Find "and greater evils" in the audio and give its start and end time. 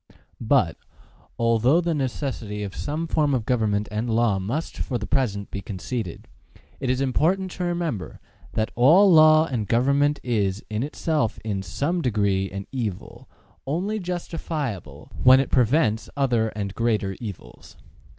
16.55-17.77